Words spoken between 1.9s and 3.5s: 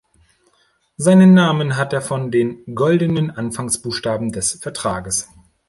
er von den goldenen